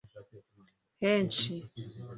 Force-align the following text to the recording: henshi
henshi 1.01 1.47